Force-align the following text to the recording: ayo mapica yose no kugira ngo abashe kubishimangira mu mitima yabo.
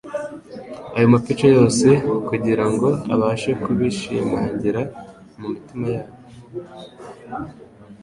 ayo 0.95 1.07
mapica 1.13 1.45
yose 1.55 1.87
no 1.95 2.01
kugira 2.27 2.65
ngo 2.71 2.87
abashe 3.13 3.51
kubishimangira 3.63 4.81
mu 5.39 5.47
mitima 5.53 5.87
yabo. 5.95 6.15